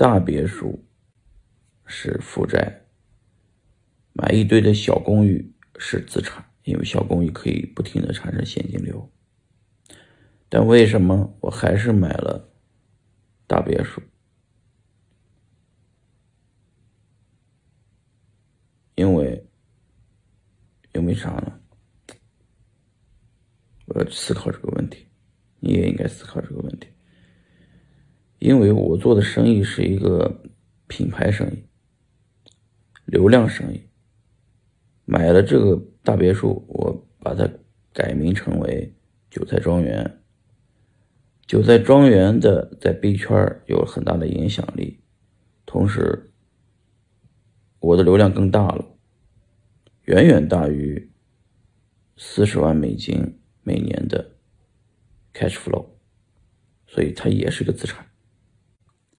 [0.00, 0.82] 大别墅
[1.84, 2.86] 是负债，
[4.14, 9.12] 买一堆的小公寓是资产，因为小公寓可以不停的产生现金流。
[10.48, 12.50] 但为什么我还是买了
[13.46, 14.00] 大别墅？
[18.94, 19.46] 因为，
[20.94, 21.60] 因为啥呢？
[23.84, 25.06] 我要去思考这个问题，
[25.58, 26.69] 你也应该思考这个问题。
[28.40, 30.42] 因为我做的生意是一个
[30.88, 31.62] 品牌生意、
[33.04, 33.82] 流量生意。
[35.04, 37.46] 买了这个大别墅，我把它
[37.92, 38.94] 改名成为
[39.30, 40.22] 韭菜庄园。
[41.46, 45.00] 韭菜庄园的在币圈有很大的影响力，
[45.66, 46.32] 同时
[47.78, 48.84] 我的流量更大了，
[50.04, 51.10] 远远大于
[52.16, 54.36] 四十万美金每年的
[55.34, 55.84] cash flow，
[56.86, 58.06] 所以它也是个资产。